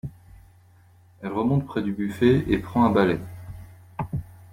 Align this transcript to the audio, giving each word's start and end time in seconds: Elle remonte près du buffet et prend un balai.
Elle 1.21 1.31
remonte 1.31 1.67
près 1.67 1.83
du 1.83 1.93
buffet 1.93 2.43
et 2.47 2.57
prend 2.57 2.83
un 2.85 2.89
balai. 2.89 3.19